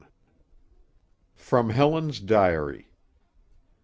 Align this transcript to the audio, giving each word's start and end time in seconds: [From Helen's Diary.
[From 1.35 1.69
Helen's 1.69 2.19
Diary. 2.21 2.87